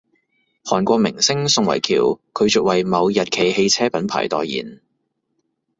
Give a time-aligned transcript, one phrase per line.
[0.63, 4.81] 韓國明星宋慧喬拒絕爲某日企汽車品牌代言